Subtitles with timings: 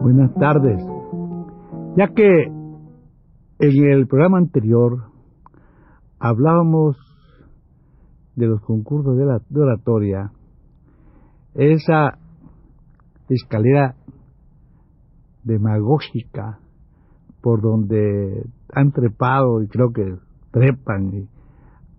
[0.00, 0.82] Buenas tardes.
[1.94, 2.44] Ya que
[3.58, 5.10] en el programa anterior
[6.18, 6.96] hablábamos
[8.34, 10.32] de los concursos de, la, oratoria,
[11.54, 12.16] esa
[13.28, 13.94] escalera
[15.44, 16.60] demagógica
[17.42, 20.16] por donde han trepado y creo que
[20.50, 21.28] trepan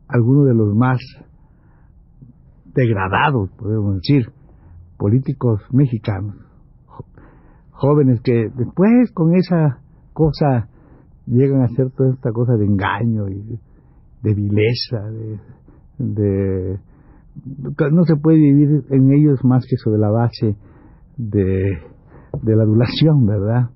[0.08, 1.00] algunos de los más
[2.74, 4.32] degradados, podemos decir,
[4.98, 6.51] políticos mexicanos,
[7.82, 9.80] jóvenes que después con esa
[10.14, 10.70] cosa
[11.26, 13.60] llegan a hacer toda esta cosa de engaño y
[14.22, 15.10] de vileza,
[15.98, 16.80] de,
[17.92, 20.56] no se puede vivir en ellos más que sobre la base
[21.18, 21.80] de,
[22.44, 23.72] la adulación, ¿verdad?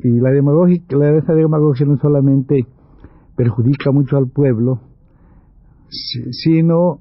[0.00, 2.66] Y la demagogia, la, esa demagogia no solamente
[3.34, 4.80] perjudica mucho al pueblo,
[5.88, 6.98] sino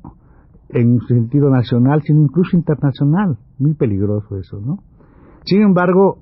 [0.69, 3.37] en sentido nacional, sino incluso internacional.
[3.59, 4.79] Muy peligroso eso, ¿no?
[5.45, 6.19] Sin embargo,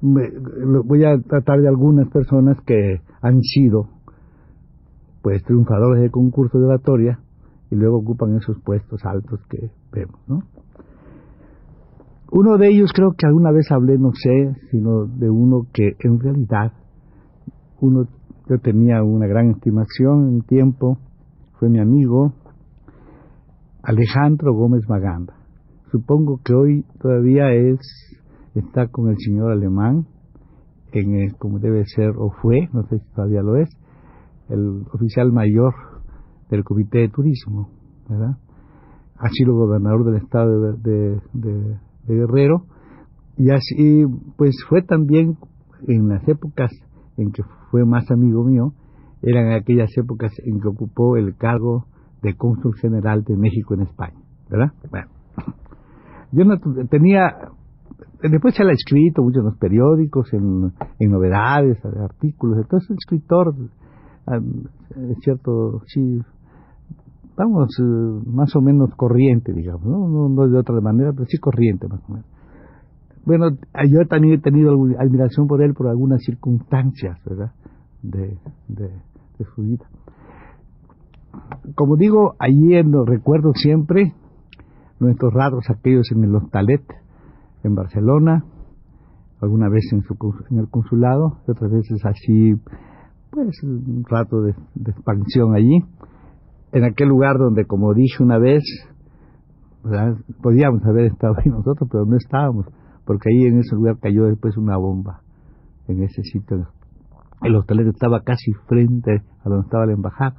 [0.00, 3.88] voy a tratar de algunas personas que han sido
[5.22, 7.18] pues triunfadores de concursos de oratoria
[7.70, 10.42] y luego ocupan esos puestos altos que vemos, ¿no?
[12.30, 16.20] Uno de ellos creo que alguna vez hablé, no sé, sino de uno que en
[16.20, 16.72] realidad
[17.80, 18.06] uno
[18.48, 20.98] yo tenía una gran estimación en tiempo,
[21.58, 22.32] fue mi amigo
[23.82, 25.35] Alejandro Gómez Maganda.
[25.96, 27.80] Supongo que hoy todavía es
[28.54, 30.06] está con el señor alemán
[30.92, 33.70] en el, como debe ser o fue, no sé si todavía lo es,
[34.50, 35.72] el oficial mayor
[36.50, 37.70] del Comité de Turismo,
[38.10, 38.36] ¿verdad?
[39.16, 41.18] Ha sido gobernador del estado de,
[42.06, 42.66] Guerrero
[43.38, 44.04] y así,
[44.36, 45.38] pues fue también
[45.88, 46.72] en las épocas
[47.16, 48.74] en que fue más amigo mío,
[49.22, 51.86] eran aquellas épocas en que ocupó el cargo
[52.20, 54.20] de cónsul general de México en España,
[54.50, 54.72] ¿verdad?
[56.32, 57.50] Yo no tenía
[58.22, 60.72] después se la ha escrito mucho en los periódicos, en,
[61.10, 63.54] novedades, artículos, entonces el escritor,
[64.26, 64.40] ah,
[65.10, 66.20] es cierto, sí,
[67.36, 70.28] vamos, eh, más o menos corriente, digamos, ¿no?
[70.28, 70.48] ¿no?
[70.48, 72.26] de otra manera, pero sí corriente más o menos.
[73.24, 73.50] Bueno,
[73.90, 77.52] yo también he tenido admiración por él por algunas circunstancias, ¿verdad?,
[78.02, 78.38] de,
[78.68, 78.90] de,
[79.54, 79.84] su vida.
[81.74, 84.14] Como digo, allí en, recuerdo siempre
[84.98, 86.82] nuestros ratos aquellos en el hostalet,
[87.62, 88.44] en Barcelona,
[89.40, 90.16] alguna vez en, su,
[90.50, 92.54] en el consulado, otras veces así,
[93.30, 94.54] pues un rato de,
[94.86, 95.84] expansión allí,
[96.72, 98.62] en aquel lugar donde, como dije una vez,
[100.42, 102.66] podíamos haber estado ahí nosotros, pero no estábamos,
[103.04, 105.20] porque ahí en ese lugar cayó después una bomba,
[105.86, 106.68] en ese sitio.
[107.42, 110.36] El hostelero estaba casi frente a donde estaba la embajada.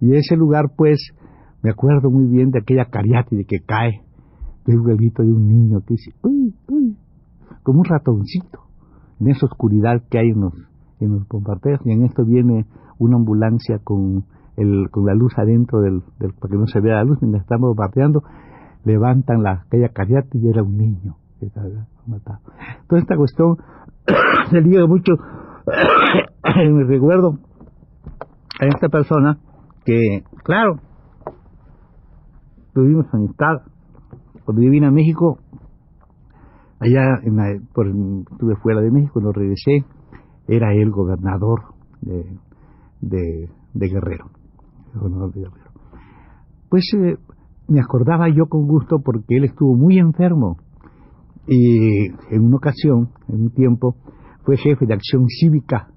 [0.00, 1.12] Y ese lugar, pues,
[1.62, 4.02] me acuerdo muy bien de aquella cariátide que cae
[4.66, 6.96] de un de un niño que dice, uy, uy,
[7.62, 8.60] como un ratoncito,
[9.20, 10.54] en esa oscuridad que hay en los,
[11.00, 12.66] en los bombardeos, y en esto viene
[12.98, 14.24] una ambulancia con,
[14.56, 17.68] el, con la luz adentro del, para que no se vea la luz mientras estamos
[17.68, 18.22] bombardeando,
[18.84, 21.68] levantan la, aquella cariata y era un niño que estaba
[22.06, 22.40] matado.
[22.88, 23.56] Toda esta cuestión
[24.50, 25.14] se liga mucho
[26.56, 27.38] en mi recuerdo
[28.60, 29.38] a esta persona
[29.84, 30.80] que, claro,
[32.80, 33.62] tuvimos amistad,
[34.44, 35.38] cuando yo vine a México,
[36.78, 39.84] allá en por, estuve fuera de México, cuando regresé,
[40.48, 42.24] era el gobernador de,
[43.02, 44.30] de, Guerrero.
[46.70, 47.16] Pues eh,
[47.68, 50.56] me acordaba yo con gusto porque él estuvo muy enfermo
[51.46, 53.96] y en una ocasión, en un tiempo,
[54.44, 55.88] fue jefe de acción cívica,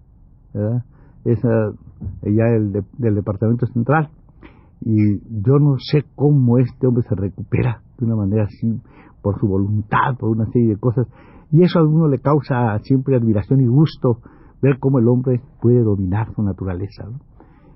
[0.54, 0.84] ¿verdad?
[1.24, 1.50] Esa,
[2.22, 4.10] allá del departamento central.
[4.86, 8.82] Y yo no sé cómo este hombre se recupera de una manera así,
[9.22, 11.08] por su voluntad, por una serie de cosas.
[11.52, 14.20] Y eso a uno le causa siempre admiración y gusto
[14.62, 17.06] ver cómo el hombre puede dominar su naturaleza.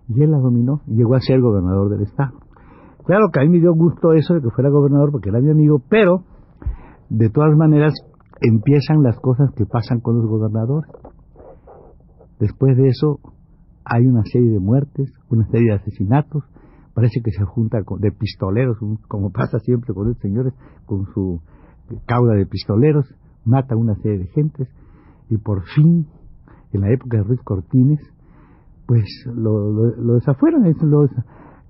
[0.10, 2.40] Y él la dominó y llegó a ser gobernador del estado.
[3.06, 5.50] Claro que a mí me dio gusto eso de que fuera gobernador porque era mi
[5.50, 6.24] amigo, pero
[7.10, 7.94] De todas maneras,
[8.42, 10.92] empiezan las cosas que pasan con los gobernadores.
[12.38, 13.20] Después de eso,
[13.86, 16.44] hay una serie de muertes, una serie de asesinatos.
[16.98, 20.52] Parece que se junta de pistoleros, como pasa siempre con los señores,
[20.88, 21.40] con su
[22.08, 23.06] cauda de pistoleros,
[23.46, 24.68] mata a una serie de gentes
[25.30, 26.08] y por fin,
[26.74, 28.00] en la época de Ruiz Cortines,
[28.88, 31.08] pues lo, lo, desafueran, lo,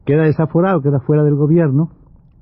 [0.06, 1.92] queda desaforado, queda fuera del gobierno,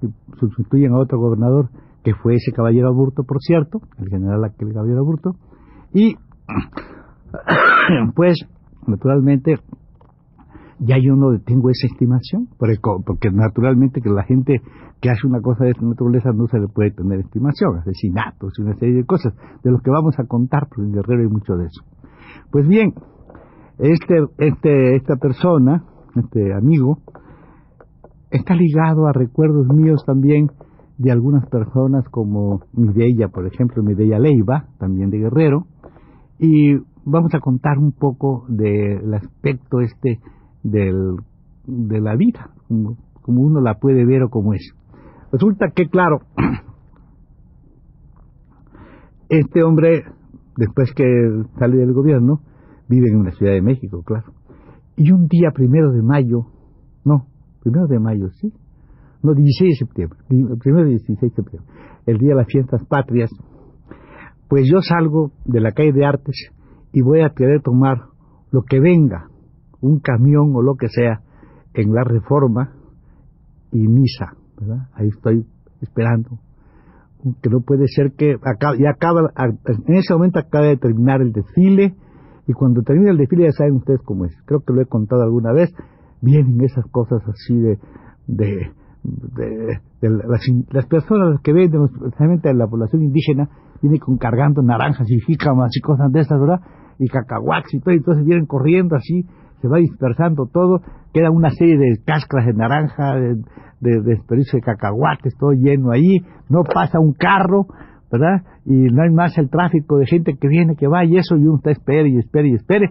[0.04, 1.70] y sustituyen a otro gobernador
[2.04, 5.32] que fue ese caballero Aburto, por cierto, el general aquel caballero Aburto,
[5.92, 6.18] y
[8.16, 8.46] pues
[8.86, 9.56] naturalmente
[10.80, 14.62] ya yo no tengo esa estimación, porque, naturalmente que la gente
[15.02, 18.62] que hace una cosa de esta naturaleza no se le puede tener estimación, asesinatos y
[18.62, 19.34] una serie de cosas,
[19.64, 21.84] de los que vamos a contar, porque en Guerrero hay mucho de eso.
[22.52, 22.94] Pues bien,
[23.80, 25.84] este, este, esta persona,
[26.16, 27.00] este amigo,
[28.32, 30.50] está ligado a recuerdos míos también
[30.98, 35.68] de algunas personas como Mireya, por ejemplo, Mireya Leiva, también de Guerrero,
[36.40, 36.76] y
[37.06, 40.20] vamos a contar un poco del aspecto este
[40.66, 41.18] del,
[41.68, 44.74] de la vida, como, uno la puede ver o como es.
[45.32, 46.22] Resulta que, claro,
[49.30, 50.04] este hombre,
[50.58, 51.04] después que
[51.60, 52.42] sale del gobierno,
[52.90, 54.34] vive en una Ciudad de México, claro.
[54.96, 56.48] Y un día primero de mayo,
[57.04, 57.28] no,
[57.62, 58.52] primero de mayo, sí,
[59.22, 60.20] no, 16 de septiembre,
[60.60, 61.72] primero 16 de septiembre,
[62.06, 63.30] el día de las fiestas patrias,
[64.48, 66.52] pues yo salgo de la calle de Artes
[66.94, 67.98] y voy a querer tomar
[68.52, 69.30] lo que venga,
[69.82, 71.22] un camión o lo que sea,
[71.74, 72.72] en la reforma
[73.72, 74.88] y misa, ¿verdad?
[74.94, 75.46] Ahí estoy
[75.82, 76.40] esperando.
[77.42, 81.32] Que no puede ser que acaba, ya acaba, en ese momento acaba de terminar el
[81.32, 81.96] desfile,
[82.48, 84.34] y cuando termina el desfile ya saben ustedes cómo es.
[84.46, 85.74] Creo que lo he contado alguna vez.
[86.22, 87.80] Vienen esas cosas así de,
[88.28, 88.72] de,
[89.04, 90.10] de,
[90.72, 91.72] las, personas que ven,
[92.04, 93.50] especialmente la población indígena,
[93.82, 96.62] vienen con cargando naranjas y jícamas y cosas de esas, ¿verdad?
[97.00, 99.26] Y cacahuates y todo, y entonces vienen corriendo así,
[99.62, 100.82] se va dispersando todo,
[101.14, 103.36] queda una serie de cáscaras de naranja, de,
[103.80, 106.18] de, de de cacahuates, todo lleno ahí,
[106.50, 107.68] no pasa un carro,
[108.12, 108.44] ¿verdad?
[108.66, 111.46] Y no hay más el tráfico de gente que viene, que va y eso, y
[111.46, 112.90] uno está espere y espere y espere.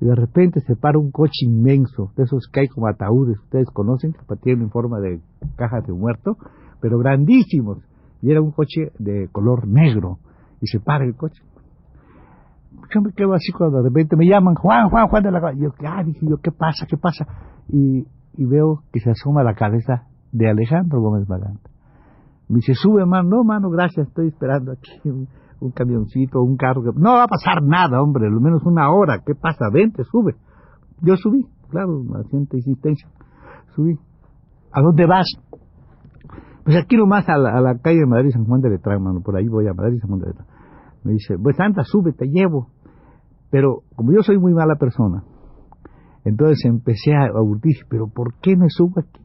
[0.00, 3.68] Y de repente se para un coche inmenso, de esos que hay como ataúdes, ustedes
[3.72, 5.20] conocen, que tienen en forma de
[5.56, 6.36] cajas de muerto,
[6.80, 7.78] pero grandísimos.
[8.22, 10.18] Y era un coche de color negro.
[10.60, 11.40] Y se para el coche.
[12.94, 15.72] Yo me quedo así cuando de repente me llaman, Juan, Juan, Juan de la Yo,
[15.86, 16.86] ah, dije yo, ¿qué pasa?
[16.88, 17.26] ¿Qué pasa?
[17.68, 21.70] Y, y veo que se asoma la cabeza de Alejandro Gómez Maganta.
[22.48, 23.28] Me dice, sube, mano.
[23.28, 26.82] No, mano, gracias, estoy esperando aquí un, camioncito, un carro.
[26.94, 29.22] No va a pasar nada, hombre, lo menos una hora.
[29.24, 29.66] ¿Qué pasa?
[29.72, 30.34] Vente, sube.
[31.02, 33.08] Yo subí, claro, haciendo insistencia.
[33.74, 33.98] Subí.
[34.72, 35.26] ¿A dónde vas?
[36.64, 39.20] Pues aquí nomás a la, a la calle de Madrid San Juan de Letrán, mano.
[39.20, 40.46] Por ahí voy a Madrid San Juan de Letrán.
[41.04, 42.68] Me dice, pues anda, sube, te llevo.
[43.50, 45.24] Pero como yo soy muy mala persona,
[46.24, 49.20] entonces empecé a aburrir, pero ¿por qué me subo aquí?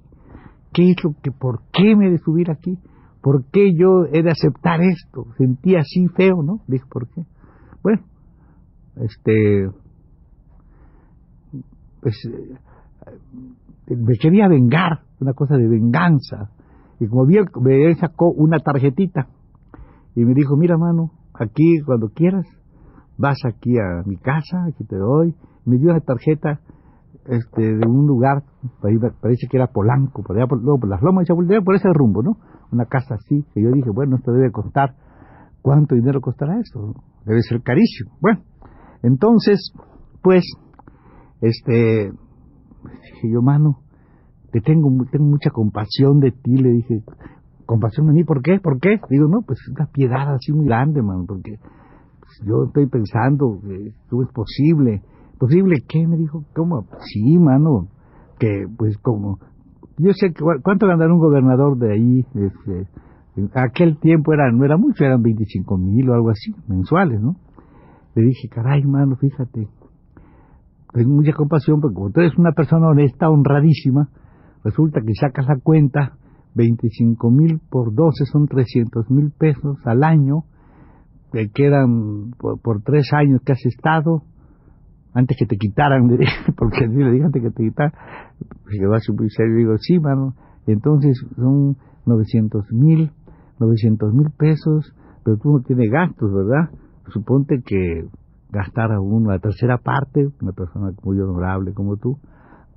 [0.72, 2.80] ¿Qué es lo que, por qué me he de subir aquí?
[3.22, 5.28] ¿Por qué yo he de aceptar esto?
[5.38, 6.62] Sentía así feo, ¿no?
[6.68, 7.24] Dije, ¿por qué?
[7.84, 8.02] Bueno,
[8.96, 9.70] este,
[12.02, 16.50] pues eh, me quería vengar, una cosa de venganza.
[17.00, 19.28] Y como vi, me sacó una tarjetita
[20.16, 22.46] y me dijo, mira mano, aquí cuando quieras,
[23.18, 25.36] vas aquí a mi casa, aquí te doy.
[25.66, 26.60] Me dio una tarjeta
[27.26, 28.44] este, de un lugar,
[29.22, 32.38] parece que era Polanco, por allá por, por las lomas de por ese rumbo, ¿no?
[32.72, 34.96] Una casa así, que yo dije, bueno, esto debe costar,
[35.62, 36.94] ¿cuánto dinero costará esto?
[37.26, 38.12] Debe ser carísimo.
[38.20, 38.42] Bueno,
[39.04, 39.74] entonces,
[40.22, 40.44] pues,
[41.42, 43.80] este, dije yo, mano,
[44.52, 47.04] te tengo, tengo mucha compasión de ti, le dije,
[47.66, 48.60] compasión de mí, ¿por qué?
[48.60, 49.00] ¿Por qué?
[49.10, 51.58] Digo, no, pues una piedad así muy grande, mano, porque
[52.46, 55.02] yo estoy pensando que esto es posible
[55.44, 56.08] ¿Posible qué?
[56.08, 56.86] Me dijo, ¿cómo?
[57.00, 57.90] Sí, mano,
[58.40, 59.40] que pues como...
[59.98, 62.88] Yo sé que, cuánto ganará un gobernador de ahí, este,
[63.54, 67.36] aquel tiempo era, no era mucho, eran 25 mil o algo así, mensuales, ¿no?
[68.16, 69.68] Le dije, caray, mano, fíjate,
[70.94, 74.08] tengo mucha compasión porque como tú eres una persona honesta, honradísima,
[74.64, 76.14] resulta que sacas la cuenta,
[76.56, 80.46] 25 mil por 12 son 300 mil pesos al año,
[81.34, 84.24] que quedan por, tres años que has estado,
[85.14, 86.08] antes que te quitaran,
[86.58, 87.94] porque así le dije antes que te quitaran,
[88.64, 90.36] pues quedó así muy serio, digo, sí, mano,
[90.68, 91.76] y entonces son
[92.06, 93.12] 900 mil,
[93.60, 96.70] 900 mil pesos, pero tú no tienes gastos, ¿verdad?
[97.08, 98.06] Suponte que
[98.52, 102.20] gastara uno la tercera parte, una persona muy honorable como tú,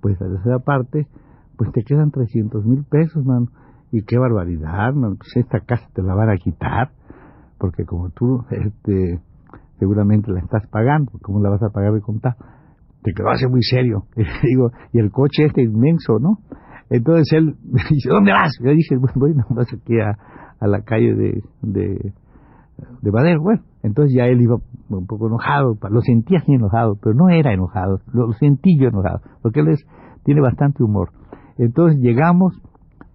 [0.01, 1.07] pues la tercera parte,
[1.59, 3.49] pues te quedan 300 mil pesos, mano,
[3.93, 6.91] y qué barbaridad, mano, pues esta casa te la van a quitar,
[7.59, 9.21] porque como tú este,
[9.79, 12.37] seguramente la estás pagando, ¿cómo la vas a pagar de contar?
[13.03, 14.05] Te quedó así muy serio.
[14.17, 16.39] Y digo, y el coche este inmenso, ¿no?
[16.91, 18.53] Entonces él me dice, ¿dónde vas?
[18.63, 22.13] Yo dije, voy nomás aquí a, la calle de, de,
[23.03, 23.43] de Madero.
[23.43, 24.57] Bueno, entonces ya él iba
[24.89, 29.21] un poco enojado, lo sentía así enojado, pero no era enojado, lo, sentí yo enojado,
[29.43, 29.87] porque él es,
[30.25, 31.11] tiene bastante humor.
[31.59, 32.61] Entonces llegamos,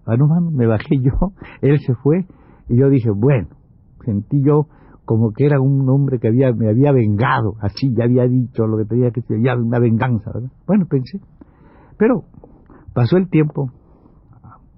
[0.06, 1.12] a no, me bajé yo,
[1.60, 2.26] él se fue,
[2.68, 3.48] y yo dije, bueno,
[4.04, 4.66] sentí yo
[5.04, 8.78] como que era un hombre que había, me había vengado, así ya había dicho lo
[8.78, 10.50] que tenía que decir, ya una venganza, ¿verdad?
[10.66, 11.20] Bueno, pensé,
[11.98, 12.24] pero
[12.94, 13.70] pasó el tiempo,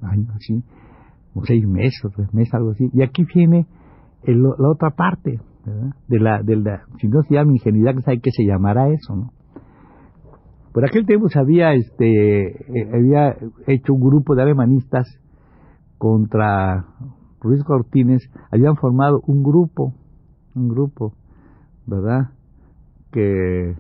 [0.01, 0.63] años así,
[1.45, 3.67] seis meses, tres meses, algo así, y aquí viene
[4.25, 5.95] la otra parte, ¿verdad?
[6.09, 9.31] De la, de la, si no se llama ingenuidad, ¿sabe qué se llamará eso, no?
[10.73, 13.37] Por aquel tiempo se había, este, eh, había
[13.69, 15.07] hecho un grupo de alemanistas
[15.99, 16.85] contra
[17.45, 19.95] Ruiz Cortines, habían formado un grupo,
[20.55, 21.15] un grupo,
[21.87, 22.31] ¿verdad?
[23.13, 23.77] Que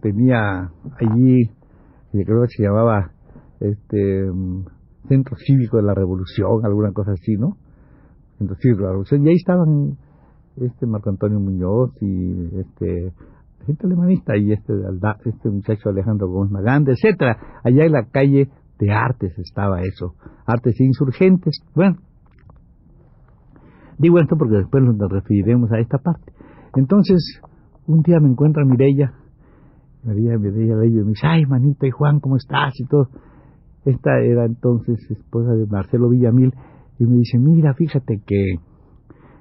[0.00, 0.70] tenía
[1.00, 1.50] allí,
[2.12, 3.12] creo que se llamaba,
[3.60, 4.26] este,
[5.08, 7.56] Centro Cívico de la Revolución, alguna cosa así, ¿no?
[8.38, 9.96] Centro Cívico de la Revolución, y ahí estaban
[10.56, 13.12] este Marco Antonio Muñoz y este
[13.66, 14.74] gente alemanista y este
[15.24, 17.60] este muchacho Alejandro Gómez Maganda, etcétera.
[17.62, 20.14] Allá en la calle de Artes estaba eso,
[20.46, 21.60] Artes Insurgentes.
[21.74, 21.96] Bueno,
[23.98, 26.32] digo esto porque después nos referiremos a esta parte.
[26.74, 27.40] Entonces,
[27.86, 29.12] un día me encuentra Mireya,
[30.04, 32.72] María Mireya y me dice, ay manito, y Juan, ¿cómo estás?
[32.78, 33.08] y todo.
[33.84, 36.54] Esta era entonces esposa de Marcelo Villamil,
[36.98, 38.56] y me dice, mira, fíjate que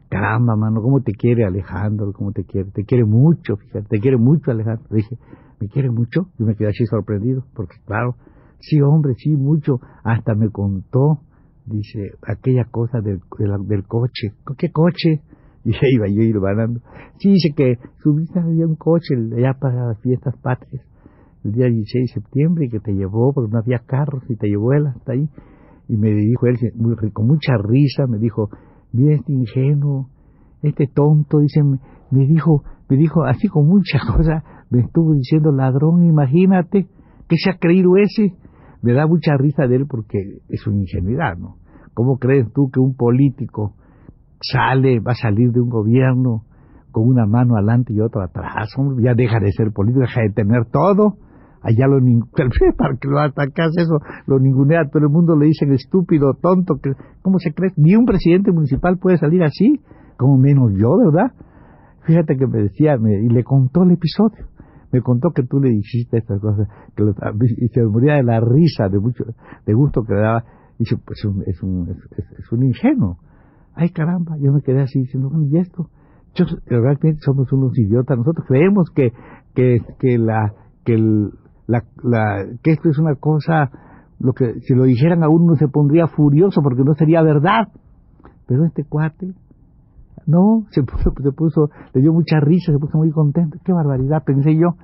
[0.10, 4.18] caramba, mano, cómo te quiere Alejandro, cómo te quiere, te quiere mucho, fíjate, te quiere
[4.18, 4.86] mucho Alejandro.
[4.92, 5.18] dije,
[5.60, 6.28] ¿me quiere mucho?
[6.38, 8.16] Yo me quedé así sorprendido, porque claro,
[8.60, 9.80] sí, hombre, sí, mucho.
[10.04, 11.22] Hasta me contó,
[11.66, 13.20] dice, aquella cosa del,
[13.68, 14.34] del, coche.
[14.58, 15.22] ¿Qué coche?
[15.64, 16.80] Y ahí iba yo ir ganando.
[17.20, 20.84] Sí, dice que subiste había un coche allá para las fiestas patrias,
[21.44, 24.48] el día 16 de septiembre, y que te llevó, porque no había carros, y te
[24.48, 25.30] llevó él hasta ahí.
[25.88, 28.50] Y me dijo él, muy, con mucha risa, me dijo,
[28.92, 30.10] mira este ingenuo,
[30.64, 36.06] este tonto, dice, me, dijo, me dijo así con mucha cosa, me estuvo diciendo ladrón,
[36.06, 36.88] imagínate,
[37.28, 38.34] que se ha creído ese?
[38.82, 40.18] Me da mucha risa de él porque
[40.50, 41.58] es una ingenuidad, ¿no?
[41.94, 43.76] ¿Cómo crees tú que un político
[44.42, 46.44] sale, va a salir de un gobierno
[46.92, 48.74] con una mano adelante y otra atrás?
[49.00, 51.18] ya deja de ser político, deja de tener todo
[51.62, 52.00] allá lo
[52.78, 56.80] para que lo atacas eso, lo ningunea, todo el mundo le dicen estúpido, tonto,
[57.22, 57.72] ¿cómo se cree?
[57.78, 59.80] Ni un presidente municipal puede salir así,
[60.18, 61.32] como menos yo, ¿verdad?
[62.04, 64.32] Fíjate que me decía, y le contó el episodio,
[64.92, 67.04] me contó que tú le dijiste estas cosas, que
[67.58, 69.24] y se moría de la risa, de mucho,
[69.66, 70.44] de gusto que le daba,
[70.78, 71.26] y pues es
[71.64, 73.18] un, es, un ingenuo.
[73.76, 75.90] Ay caramba, yo me quedé así diciendo, bueno, ¿y esto?
[76.34, 79.12] Yo, realmente somos unos idiotas, nosotros creemos que,
[79.54, 80.98] que, que la, que
[81.68, 83.70] la, que esto es una cosa,
[84.20, 87.70] lo que si lo dijeran a uno se pondría furioso porque no sería verdad.
[88.48, 89.34] Pero este cuate,
[90.32, 93.60] no, se puso, se puso, le dio mucha risa, se puso muy contento.
[93.64, 94.76] Qué barbaridad, pensé yo.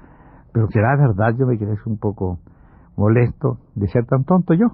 [0.53, 2.39] Pero que era verdad, yo me quedé un poco
[2.95, 4.67] molesto de ser tan tonto yo.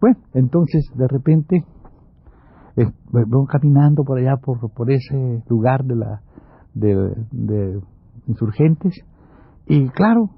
[0.00, 1.64] Bueno, entonces de repente
[2.76, 6.20] eh, voy caminando por allá, por, por ese lugar de la
[6.74, 6.94] de,
[7.32, 7.80] de
[8.26, 8.94] insurgentes,
[9.66, 10.30] y claro,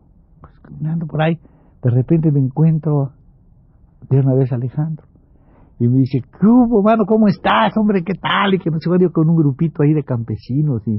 [0.63, 1.39] caminando por ahí,
[1.83, 3.13] de repente me encuentro
[4.09, 5.08] de una vez Alejandro.
[5.81, 7.05] Y me dice, ¿qué hubo, mano?
[7.07, 8.03] ¿Cómo estás, hombre?
[8.03, 8.55] ¿Qué tal?
[8.55, 10.83] Y que me se con un grupito ahí de campesinos.
[10.87, 10.99] Y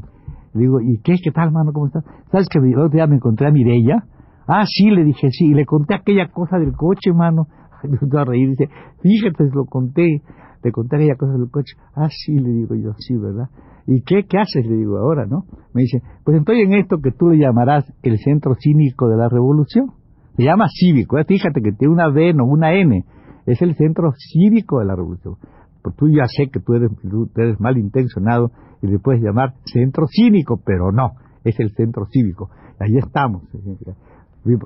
[0.53, 1.15] le digo, ¿y qué?
[1.21, 1.73] ¿Qué tal, mano?
[1.73, 2.03] ¿Cómo estás?
[2.31, 4.05] ¿Sabes que el otro día me encontré a Mirella?
[4.47, 5.47] Ah, sí, le dije, sí.
[5.47, 7.47] Y le conté aquella cosa del coche, mano.
[7.83, 8.49] Me a reír.
[8.49, 8.69] Dice,
[9.01, 10.21] fíjate, lo conté.
[10.63, 11.75] Le conté aquella cosa del coche.
[11.95, 13.49] Ah, sí, le digo yo, sí, ¿verdad?
[13.85, 14.65] ¿Y qué, qué haces?
[14.65, 15.43] Le digo ahora, ¿no?
[15.73, 19.29] Me dice, pues estoy en esto que tú le llamarás el centro cínico de la
[19.29, 19.87] revolución.
[20.35, 21.25] Se llama cívico, ¿eh?
[21.27, 23.03] fíjate que tiene una B, no una N.
[23.49, 25.35] Es el centro cívico de la revolución.
[25.81, 28.51] Pues tú ya sé que tú eres, tú eres malintencionado
[28.81, 31.13] y le puedes llamar centro cínico, pero no,
[31.43, 32.51] es el centro cívico.
[32.79, 33.43] Ahí estamos.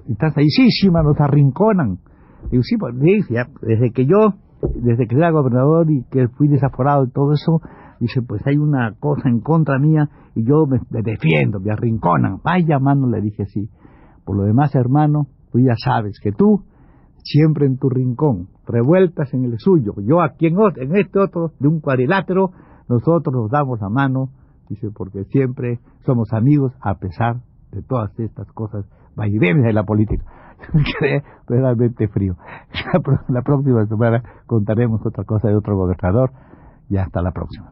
[0.10, 0.50] ¿Estás ahí?
[0.50, 2.00] Sí, sí, nos arrinconan.
[2.52, 2.94] Digo, sí, pues,
[3.62, 4.34] desde que yo,
[4.76, 7.62] desde que era gobernador y que fui desaforado y todo eso,
[8.02, 12.42] dice, pues hay una cosa en contra mía y yo me, defiendo, me arrinconan.
[12.44, 13.70] Vaya, mano, le dije sí.
[14.26, 16.66] Por lo demás, hermano, tú ya sabes que tú,
[17.24, 21.68] siempre en tu rincón, revueltas en el suyo, yo aquí en, en este otro, de
[21.68, 22.52] un cuadrilátero,
[22.88, 24.30] nosotros nos damos la mano,
[24.70, 27.42] dice, porque siempre somos amigos a pesar
[27.72, 30.24] de todas estas cosas vaivenes de la política.
[31.00, 32.36] Quedé realmente frío.
[33.28, 36.32] La próxima semana contaremos otra cosa de otro gobernador
[36.90, 37.72] y hasta la próxima.